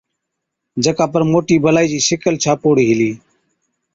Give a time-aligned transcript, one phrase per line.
[0.83, 3.11] جڪا پر موٽِي بَلائِي چِي شِگل ڇاپوڙِي هِلِي۔